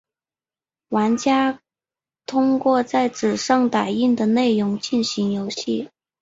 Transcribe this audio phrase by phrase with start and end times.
[0.89, 1.61] 玩家
[2.25, 5.91] 通过在纸上打印的内容进行游戏。